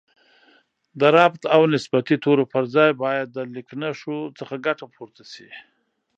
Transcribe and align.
د 0.99 1.01
ربط 1.17 1.41
او 1.55 1.61
نسبتي 1.75 2.15
تورو 2.23 2.43
پر 2.53 2.63
ځای 2.75 2.91
باید 3.03 3.27
د 3.31 3.37
لیکنښو 3.55 4.17
څخه 4.39 4.55
ګټه 4.65 4.85
پورته 4.95 5.23
شي 5.33 5.49